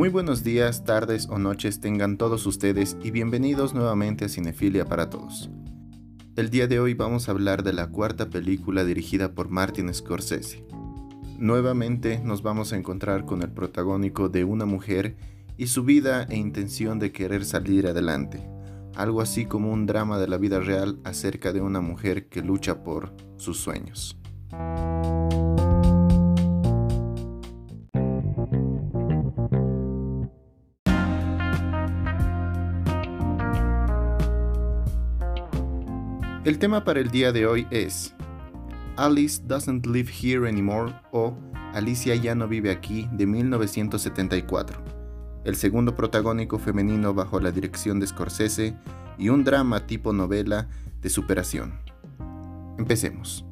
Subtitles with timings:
[0.00, 5.10] Muy buenos días, tardes o noches tengan todos ustedes y bienvenidos nuevamente a Cinefilia para
[5.10, 5.50] Todos.
[6.36, 10.64] El día de hoy vamos a hablar de la cuarta película dirigida por Martin Scorsese.
[11.36, 15.18] Nuevamente nos vamos a encontrar con el protagónico de una mujer
[15.58, 18.48] y su vida e intención de querer salir adelante,
[18.94, 22.82] algo así como un drama de la vida real acerca de una mujer que lucha
[22.82, 24.18] por sus sueños.
[36.42, 38.14] El tema para el día de hoy es
[38.96, 41.36] Alice Doesn't Live Here Anymore o
[41.74, 44.82] Alicia ya no vive aquí de 1974,
[45.44, 48.74] el segundo protagónico femenino bajo la dirección de Scorsese
[49.18, 50.66] y un drama tipo novela
[51.02, 51.74] de superación.
[52.78, 53.44] Empecemos.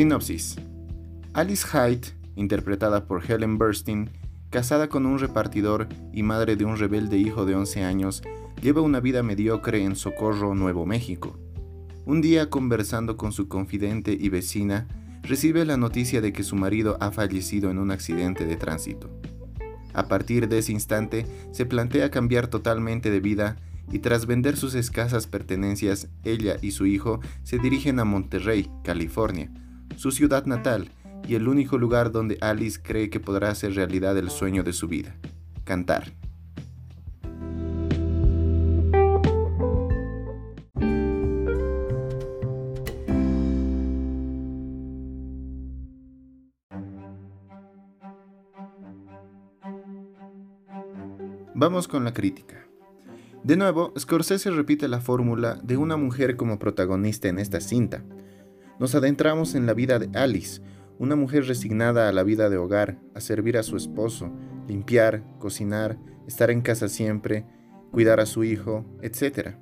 [0.00, 0.56] Sinopsis.
[1.34, 4.08] Alice Hyde, interpretada por Helen Burstyn,
[4.48, 8.22] casada con un repartidor y madre de un rebelde hijo de 11 años,
[8.62, 11.38] lleva una vida mediocre en Socorro, Nuevo México.
[12.06, 14.88] Un día, conversando con su confidente y vecina,
[15.22, 19.10] recibe la noticia de que su marido ha fallecido en un accidente de tránsito.
[19.92, 23.56] A partir de ese instante, se plantea cambiar totalmente de vida
[23.92, 29.52] y tras vender sus escasas pertenencias, ella y su hijo se dirigen a Monterrey, California,
[29.96, 30.90] su ciudad natal
[31.26, 34.88] y el único lugar donde Alice cree que podrá hacer realidad el sueño de su
[34.88, 35.14] vida,
[35.64, 36.12] cantar.
[51.62, 52.64] Vamos con la crítica.
[53.44, 58.02] De nuevo, Scorsese repite la fórmula de una mujer como protagonista en esta cinta,
[58.80, 60.62] nos adentramos en la vida de Alice,
[60.98, 64.32] una mujer resignada a la vida de hogar, a servir a su esposo,
[64.66, 67.44] limpiar, cocinar, estar en casa siempre,
[67.92, 69.56] cuidar a su hijo, etc.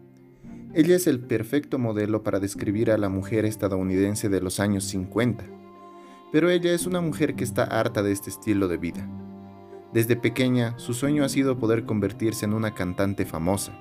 [0.72, 5.44] Ella es el perfecto modelo para describir a la mujer estadounidense de los años 50.
[6.30, 9.08] Pero ella es una mujer que está harta de este estilo de vida.
[9.92, 13.72] Desde pequeña, su sueño ha sido poder convertirse en una cantante famosa.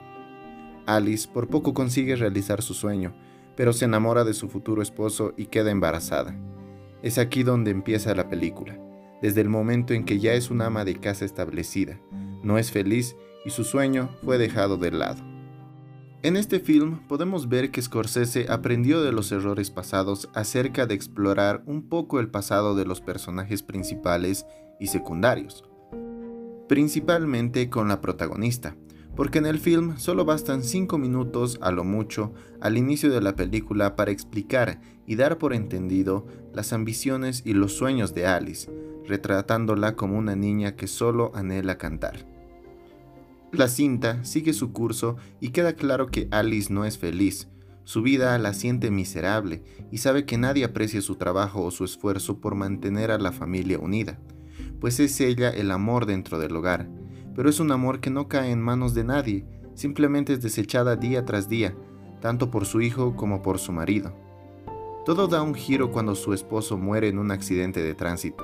[0.88, 3.14] Alice por poco consigue realizar su sueño,
[3.58, 6.40] pero se enamora de su futuro esposo y queda embarazada.
[7.02, 8.80] Es aquí donde empieza la película,
[9.22, 12.00] desde el momento en que ya es una ama de casa establecida,
[12.44, 15.22] no es feliz y su sueño fue dejado de lado.
[16.24, 21.64] En este film podemos ver que Scorsese aprendió de los errores pasados acerca de explorar
[21.66, 24.46] un poco el pasado de los personajes principales
[24.80, 25.64] y secundarios,
[26.68, 28.76] principalmente con la protagonista,
[29.18, 33.36] porque en el film solo bastan 5 minutos a lo mucho al inicio de la
[33.36, 38.72] película para explicar y dar por entendido las ambiciones y los sueños de Alice,
[39.08, 42.28] retratándola como una niña que solo anhela cantar.
[43.52, 47.48] La cinta sigue su curso y queda claro que Alice no es feliz,
[47.86, 52.40] su vida la siente miserable y sabe que nadie aprecia su trabajo o su esfuerzo
[52.40, 54.20] por mantener a la familia unida,
[54.80, 56.88] pues es ella el amor dentro del hogar,
[57.38, 61.24] pero es un amor que no cae en manos de nadie, simplemente es desechada día
[61.24, 61.76] tras día,
[62.20, 64.12] tanto por su hijo como por su marido.
[65.06, 68.44] Todo da un giro cuando su esposo muere en un accidente de tránsito.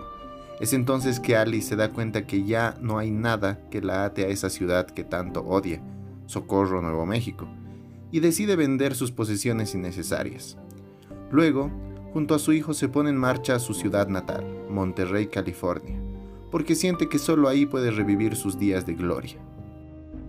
[0.59, 4.25] Es entonces que Alice se da cuenta que ya no hay nada que la ate
[4.25, 5.81] a esa ciudad que tanto odia,
[6.27, 7.47] Socorro, Nuevo México,
[8.11, 10.55] y decide vender sus posesiones innecesarias.
[11.31, 11.71] Luego,
[12.13, 16.12] junto a su hijo se pone en marcha a su ciudad natal, Monterrey, California
[16.53, 19.39] porque siente que solo ahí puede revivir sus días de gloria.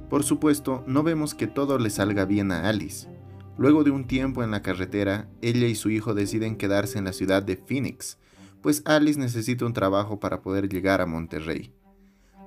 [0.08, 3.10] Por supuesto, no vemos que todo le salga bien a Alice.
[3.58, 7.12] Luego de un tiempo en la carretera, ella y su hijo deciden quedarse en la
[7.12, 8.16] ciudad de Phoenix,
[8.62, 11.74] pues Alice necesita un trabajo para poder llegar a Monterrey.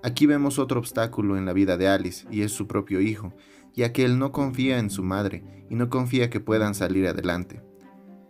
[0.02, 3.32] Aquí vemos otro obstáculo en la vida de Alice, y es su propio hijo,
[3.76, 7.62] ya que él no confía en su madre y no confía que puedan salir adelante.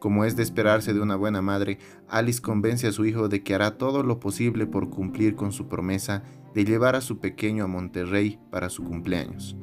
[0.08, 3.54] Como es de esperarse de una buena madre, Alice convence a su hijo de que
[3.54, 6.24] hará todo lo posible por cumplir con su promesa
[6.54, 9.58] de llevar a su pequeño a Monterrey para su cumpleaños.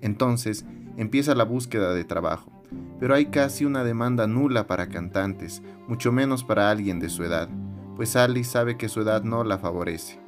[0.00, 0.64] Entonces,
[0.96, 2.52] empieza la búsqueda de trabajo,
[3.00, 7.48] pero hay casi una demanda nula para cantantes, mucho menos para alguien de su edad,
[7.96, 10.20] pues Alice sabe que su edad no la favorece.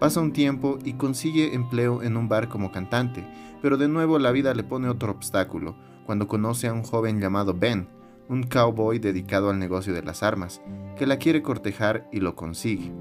[0.00, 3.22] Pasa un tiempo y consigue empleo en un bar como cantante,
[3.60, 5.76] pero de nuevo la vida le pone otro obstáculo,
[6.06, 7.94] cuando conoce a un joven llamado Ben,
[8.28, 10.60] un cowboy dedicado al negocio de las armas,
[10.96, 12.92] que la quiere cortejar y lo consigue.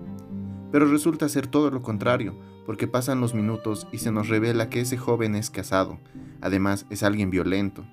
[0.72, 4.82] Pero resulta ser todo lo contrario, porque pasan los minutos y se nos revela que
[4.82, 6.00] ese joven es casado,
[6.42, 7.86] además es alguien violento.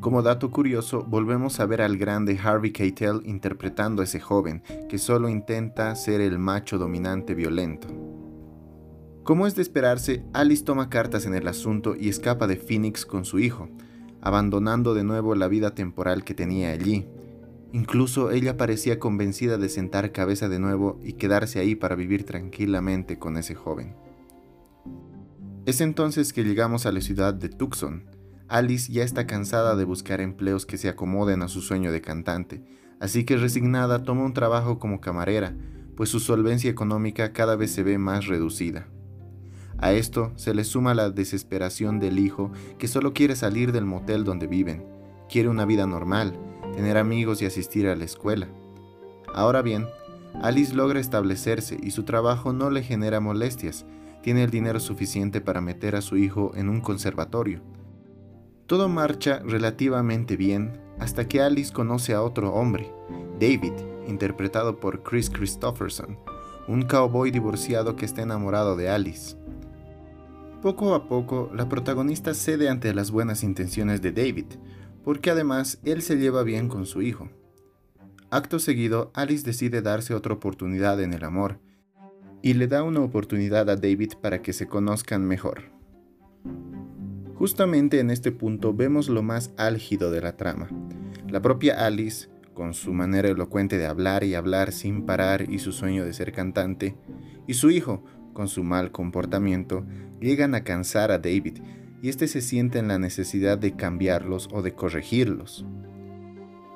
[0.00, 4.98] Como dato curioso, volvemos a ver al grande Harvey Keitel interpretando a ese joven, que
[4.98, 7.88] solo intenta ser el macho dominante violento.
[9.24, 13.24] Como es de esperarse, Alice toma cartas en el asunto y escapa de Phoenix con
[13.24, 13.68] su hijo,
[14.26, 17.06] abandonando de nuevo la vida temporal que tenía allí.
[17.72, 23.20] Incluso ella parecía convencida de sentar cabeza de nuevo y quedarse ahí para vivir tranquilamente
[23.20, 23.94] con ese joven.
[25.64, 28.10] Es entonces que llegamos a la ciudad de Tucson.
[28.48, 32.64] Alice ya está cansada de buscar empleos que se acomoden a su sueño de cantante,
[32.98, 35.54] así que resignada toma un trabajo como camarera,
[35.96, 38.88] pues su solvencia económica cada vez se ve más reducida.
[39.78, 44.24] A esto se le suma la desesperación del hijo que solo quiere salir del motel
[44.24, 44.84] donde viven,
[45.28, 46.32] quiere una vida normal,
[46.74, 48.48] tener amigos y asistir a la escuela.
[49.34, 49.86] Ahora bien,
[50.42, 53.84] Alice logra establecerse y su trabajo no le genera molestias,
[54.22, 57.60] tiene el dinero suficiente para meter a su hijo en un conservatorio.
[58.66, 62.90] Todo marcha relativamente bien hasta que Alice conoce a otro hombre,
[63.38, 63.72] David,
[64.08, 66.18] interpretado por Chris Christopherson,
[66.66, 69.36] un cowboy divorciado que está enamorado de Alice.
[70.62, 74.46] Poco a poco, la protagonista cede ante las buenas intenciones de David,
[75.04, 77.28] porque además él se lleva bien con su hijo.
[78.30, 81.60] Acto seguido, Alice decide darse otra oportunidad en el amor,
[82.42, 85.64] y le da una oportunidad a David para que se conozcan mejor.
[87.34, 90.68] Justamente en este punto vemos lo más álgido de la trama.
[91.28, 95.72] La propia Alice, con su manera elocuente de hablar y hablar sin parar y su
[95.72, 96.96] sueño de ser cantante,
[97.46, 98.02] y su hijo,
[98.36, 99.86] con su mal comportamiento,
[100.20, 101.56] llegan a cansar a David
[102.02, 105.64] y éste se siente en la necesidad de cambiarlos o de corregirlos.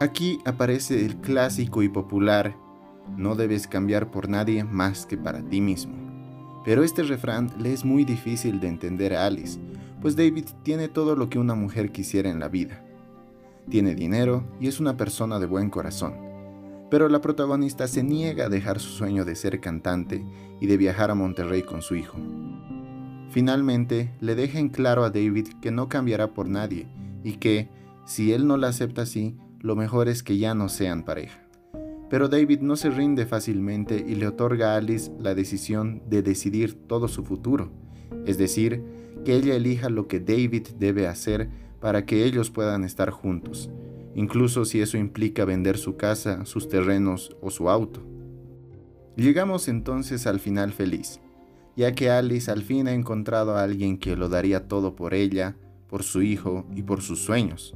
[0.01, 2.57] Aquí aparece el clásico y popular,
[3.19, 5.93] no debes cambiar por nadie más que para ti mismo.
[6.65, 9.61] Pero este refrán le es muy difícil de entender a Alice,
[10.01, 12.83] pues David tiene todo lo que una mujer quisiera en la vida.
[13.69, 16.30] Tiene dinero y es una persona de buen corazón.
[16.90, 20.25] Pero la protagonista se niega a dejar su sueño de ser cantante
[20.60, 22.19] y de viajar a Monterrey con su hijo.
[23.31, 26.88] Finalmente, le deja en claro a David que no cambiará por nadie
[27.22, 27.69] y que,
[28.04, 31.40] si él no la acepta así, lo mejor es que ya no sean pareja.
[32.08, 36.75] Pero David no se rinde fácilmente y le otorga a Alice la decisión de decidir
[36.75, 37.70] todo su futuro,
[38.26, 38.82] es decir,
[39.25, 41.48] que ella elija lo que David debe hacer
[41.78, 43.70] para que ellos puedan estar juntos,
[44.15, 48.03] incluso si eso implica vender su casa, sus terrenos o su auto.
[49.17, 51.21] Llegamos entonces al final feliz
[51.77, 55.57] ya que Alice al fin ha encontrado a alguien que lo daría todo por ella,
[55.89, 57.75] por su hijo y por sus sueños.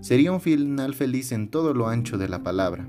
[0.00, 2.86] Sería un final feliz en todo lo ancho de la palabra,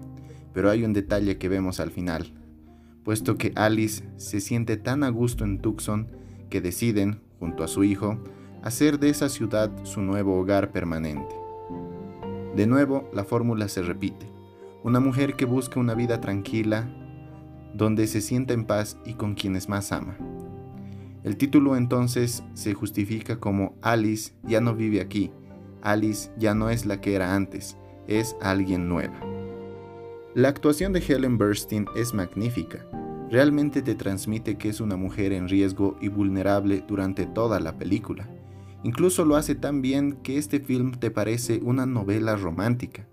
[0.53, 2.33] pero hay un detalle que vemos al final,
[3.03, 6.11] puesto que Alice se siente tan a gusto en Tucson
[6.49, 8.19] que deciden, junto a su hijo,
[8.61, 11.44] hacer de esa ciudad su nuevo hogar permanente.
[12.55, 14.31] De nuevo, la fórmula se repite.
[14.83, 16.87] Una mujer que busca una vida tranquila,
[17.73, 20.17] donde se sienta en paz y con quienes más ama.
[21.23, 25.31] El título entonces se justifica como Alice ya no vive aquí,
[25.81, 29.19] Alice ya no es la que era antes, es alguien nueva.
[30.33, 32.85] La actuación de Helen Burstyn es magnífica,
[33.29, 38.29] realmente te transmite que es una mujer en riesgo y vulnerable durante toda la película.
[38.85, 43.07] Incluso lo hace tan bien que este film te parece una novela romántica.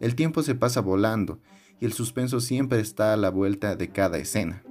[0.00, 1.38] El tiempo se pasa volando
[1.78, 4.64] y el suspenso siempre está a la vuelta de cada escena.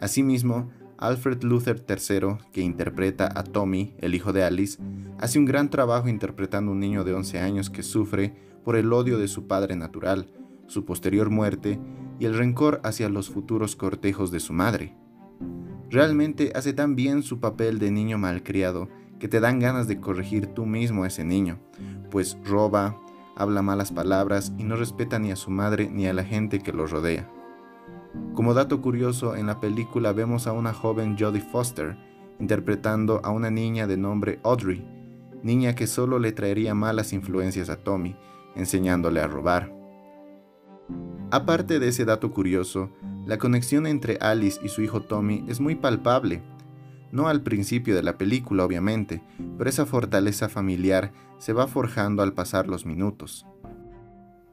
[0.00, 4.82] Asimismo, Alfred Luther III, que interpreta a Tommy, el hijo de Alice,
[5.20, 8.34] hace un gran trabajo interpretando a un niño de 11 años que sufre
[8.64, 10.26] por el odio de su padre natural,
[10.66, 11.78] su posterior muerte
[12.18, 14.96] y el rencor hacia los futuros cortejos de su madre.
[15.88, 18.88] Realmente hace tan bien su papel de niño malcriado
[19.18, 21.58] que te dan ganas de corregir tú mismo a ese niño,
[22.10, 23.00] pues roba,
[23.36, 26.72] habla malas palabras y no respeta ni a su madre ni a la gente que
[26.72, 27.30] lo rodea.
[28.34, 31.96] Como dato curioso, en la película vemos a una joven Jodie Foster
[32.38, 34.86] interpretando a una niña de nombre Audrey,
[35.42, 38.16] niña que solo le traería malas influencias a Tommy,
[38.54, 39.72] enseñándole a robar.
[41.30, 42.90] Aparte de ese dato curioso,
[43.26, 46.42] la conexión entre Alice y su hijo Tommy es muy palpable
[47.16, 49.22] no al principio de la película, obviamente,
[49.58, 53.46] pero esa fortaleza familiar se va forjando al pasar los minutos.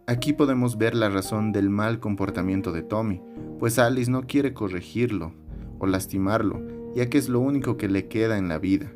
[0.08, 3.22] Aquí podemos ver la razón del mal comportamiento de Tommy,
[3.60, 5.34] pues Alice no quiere corregirlo
[5.80, 6.62] o lastimarlo,
[6.96, 8.92] ya que es lo único que le queda en la vida.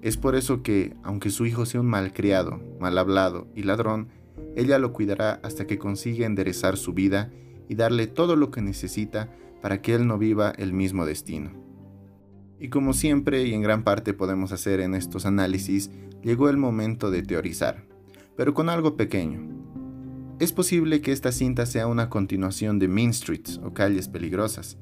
[0.00, 4.08] Es por eso que, aunque su hijo sea un malcriado, mal hablado y ladrón,
[4.56, 7.30] ella lo cuidará hasta que consiga enderezar su vida
[7.68, 9.28] y darle todo lo que necesita
[9.60, 11.71] para que él no viva el mismo destino.
[12.62, 15.90] Y como siempre y en gran parte podemos hacer en estos análisis,
[16.22, 17.82] llegó el momento de teorizar,
[18.36, 19.40] pero con algo pequeño.
[20.38, 24.78] Es posible que esta cinta sea una continuación de Mean Streets o Calles Peligrosas,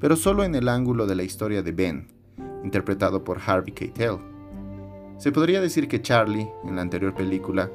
[0.00, 2.08] pero solo en el ángulo de la historia de Ben,
[2.64, 4.16] interpretado por Harvey Keitel.
[5.18, 7.70] Se podría decir que Charlie, en la anterior película,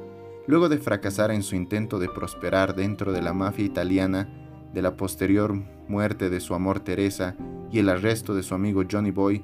[0.48, 4.43] luego de fracasar en su intento de prosperar dentro de la mafia italiana,
[4.74, 5.54] de la posterior
[5.88, 7.36] muerte de su amor Teresa
[7.70, 9.42] y el arresto de su amigo Johnny Boy,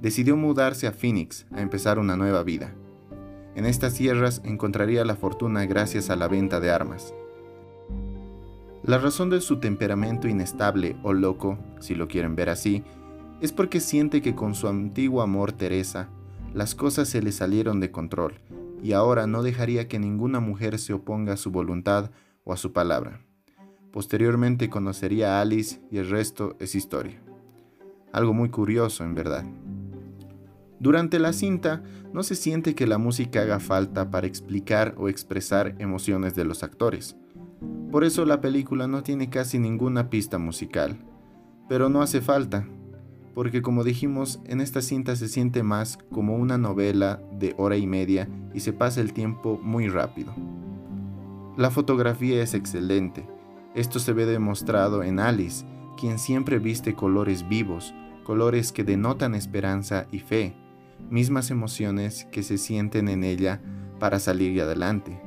[0.00, 2.72] decidió mudarse a Phoenix a empezar una nueva vida.
[3.54, 7.14] En estas tierras encontraría la fortuna gracias a la venta de armas.
[8.82, 12.82] La razón de su temperamento inestable o loco, si lo quieren ver así,
[13.40, 16.08] es porque siente que con su antiguo amor Teresa,
[16.54, 18.40] las cosas se le salieron de control
[18.82, 22.10] y ahora no dejaría que ninguna mujer se oponga a su voluntad
[22.44, 23.20] o a su palabra.
[23.92, 27.20] Posteriormente conocería a Alice y el resto es historia.
[28.12, 29.44] Algo muy curioso, en verdad.
[30.80, 31.82] Durante la cinta,
[32.12, 36.62] no se siente que la música haga falta para explicar o expresar emociones de los
[36.62, 37.16] actores.
[37.90, 40.96] Por eso la película no tiene casi ninguna pista musical.
[41.68, 42.66] Pero no hace falta,
[43.34, 47.86] porque como dijimos, en esta cinta se siente más como una novela de hora y
[47.86, 50.34] media y se pasa el tiempo muy rápido.
[51.56, 53.26] La fotografía es excelente.
[53.74, 55.64] Esto se ve demostrado en Alice,
[55.98, 60.54] quien siempre viste colores vivos, colores que denotan esperanza y fe,
[61.10, 63.60] mismas emociones que se sienten en ella
[63.98, 65.20] para salir adelante.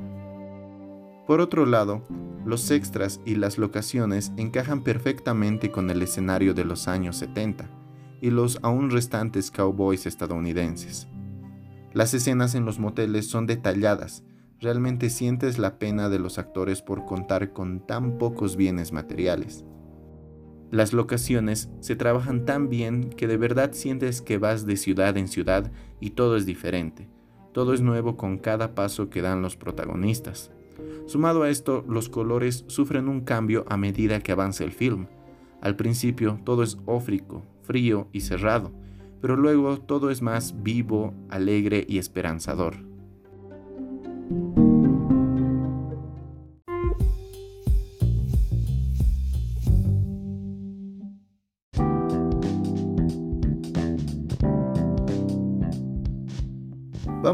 [1.26, 2.02] Por otro lado,
[2.44, 7.68] los extras y las locaciones encajan perfectamente con el escenario de los años 70
[8.20, 11.08] y los aún restantes cowboys estadounidenses.
[11.92, 14.22] Las escenas en los moteles son detalladas,
[14.60, 19.64] realmente sientes la pena de los actores por contar con tan pocos bienes materiales.
[20.70, 25.28] Las locaciones se trabajan tan bien que de verdad sientes que vas de ciudad en
[25.28, 25.70] ciudad
[26.00, 27.08] y todo es diferente.
[27.52, 30.50] Todo es nuevo con cada paso que dan los protagonistas.
[31.06, 35.06] Sumado a esto, los colores sufren un cambio a medida que avanza el film.
[35.60, 38.72] Al principio todo es ófrico, frío y cerrado,
[39.20, 42.95] pero luego todo es más vivo, alegre y esperanzador.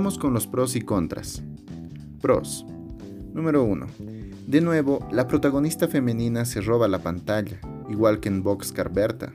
[0.03, 1.45] Con los pros y contras.
[2.21, 2.67] Pros.
[3.33, 3.87] Número 1.
[4.49, 9.33] De nuevo, la protagonista femenina se roba la pantalla, igual que en Boxcar Berta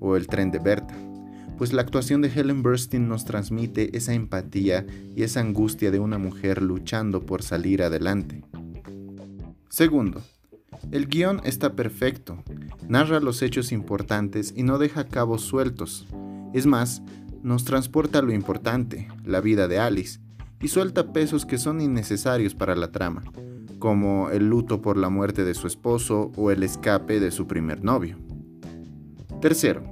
[0.00, 0.94] o El tren de Berta,
[1.56, 4.84] pues la actuación de Helen Burstyn nos transmite esa empatía
[5.16, 8.44] y esa angustia de una mujer luchando por salir adelante.
[9.70, 10.20] Segundo,
[10.92, 12.44] el guion está perfecto,
[12.86, 16.06] narra los hechos importantes y no deja cabos sueltos.
[16.52, 17.02] Es más,
[17.44, 20.18] nos transporta a lo importante, la vida de Alice,
[20.60, 23.22] y suelta pesos que son innecesarios para la trama,
[23.78, 27.84] como el luto por la muerte de su esposo o el escape de su primer
[27.84, 28.16] novio.
[29.42, 29.84] Tercero,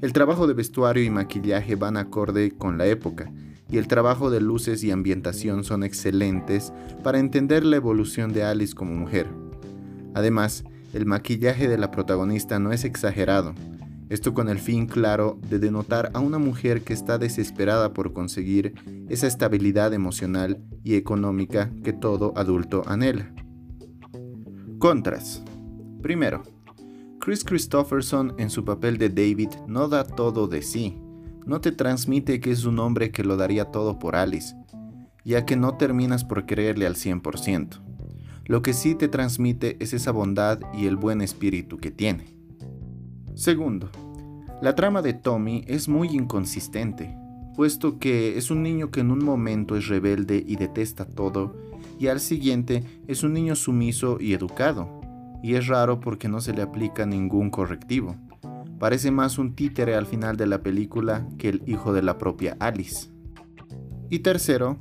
[0.00, 3.30] el trabajo de vestuario y maquillaje van acorde con la época,
[3.68, 6.72] y el trabajo de luces y ambientación son excelentes
[7.02, 9.26] para entender la evolución de Alice como mujer.
[10.14, 13.54] Además, el maquillaje de la protagonista no es exagerado,
[14.08, 18.74] esto con el fin claro de denotar a una mujer que está desesperada por conseguir
[19.08, 23.32] esa estabilidad emocional y económica que todo adulto anhela.
[24.78, 25.42] Contras.
[26.02, 26.42] Primero,
[27.18, 30.96] Chris Christopherson en su papel de David no da todo de sí,
[31.44, 34.54] no te transmite que es un hombre que lo daría todo por Alice,
[35.24, 37.80] ya que no terminas por creerle al 100%.
[38.44, 42.35] Lo que sí te transmite es esa bondad y el buen espíritu que tiene.
[43.36, 43.90] Segundo,
[44.62, 47.18] la trama de Tommy es muy inconsistente,
[47.54, 51.54] puesto que es un niño que en un momento es rebelde y detesta todo,
[51.98, 55.02] y al siguiente es un niño sumiso y educado,
[55.42, 58.16] y es raro porque no se le aplica ningún correctivo.
[58.78, 62.56] Parece más un títere al final de la película que el hijo de la propia
[62.58, 63.10] Alice.
[64.08, 64.78] Y tercero,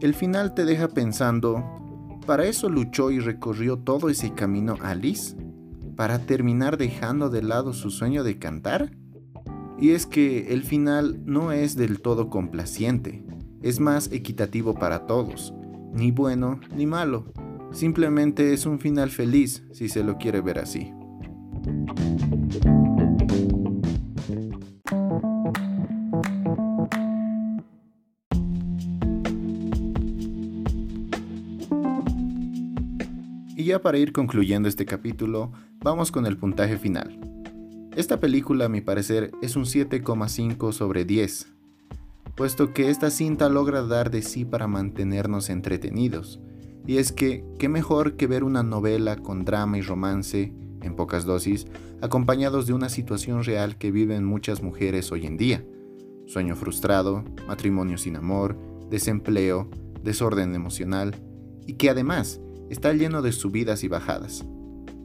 [0.00, 1.62] el final te deja pensando,
[2.26, 5.36] ¿para eso luchó y recorrió todo ese camino Alice?
[6.02, 8.90] Para terminar dejando de lado su sueño de cantar?
[9.78, 13.24] Y es que el final no es del todo complaciente,
[13.62, 15.54] es más equitativo para todos,
[15.92, 17.32] ni bueno ni malo,
[17.70, 20.92] simplemente es un final feliz si se lo quiere ver así.
[33.72, 35.50] Ya para ir concluyendo este capítulo,
[35.82, 37.18] vamos con el puntaje final.
[37.96, 41.46] Esta película, a mi parecer, es un 7,5 sobre 10,
[42.34, 46.38] puesto que esta cinta logra dar de sí para mantenernos entretenidos.
[46.86, 50.52] Y es que, qué mejor que ver una novela con drama y romance,
[50.82, 51.66] en pocas dosis,
[52.02, 55.64] acompañados de una situación real que viven muchas mujeres hoy en día.
[56.26, 58.54] Sueño frustrado, matrimonio sin amor,
[58.90, 59.70] desempleo,
[60.02, 61.14] desorden emocional,
[61.66, 62.38] y que además
[62.72, 64.46] está lleno de subidas y bajadas.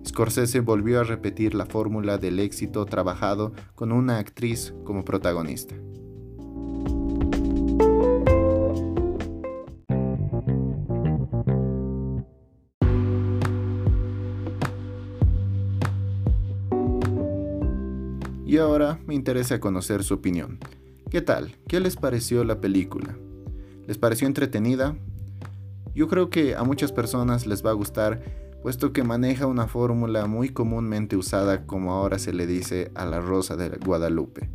[0.08, 5.76] Scorsese volvió a repetir la fórmula del éxito trabajado con una actriz como protagonista.
[18.46, 20.58] Y ahora me interesa conocer su opinión.
[21.12, 21.58] ¿Qué tal?
[21.68, 23.18] ¿Qué les pareció la película?
[23.88, 24.96] ¿Les pareció entretenida?
[25.98, 28.22] Yo creo que a muchas personas les va a gustar
[28.62, 33.20] puesto que maneja una fórmula muy comúnmente usada como ahora se le dice a la
[33.20, 34.48] Rosa de Guadalupe.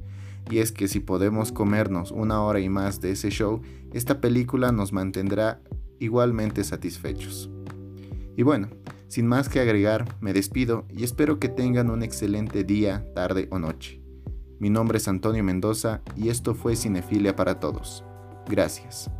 [0.52, 3.60] Y es que si podemos comernos una hora y más de ese show,
[3.92, 5.60] esta película nos mantendrá
[5.98, 7.50] igualmente satisfechos.
[8.36, 8.68] Y bueno,
[9.08, 13.58] sin más que agregar, me despido y espero que tengan un excelente día, tarde o
[13.58, 14.00] noche.
[14.60, 18.04] Mi nombre es Antonio Mendoza y esto fue Cinefilia para Todos.
[18.48, 19.10] Gracias.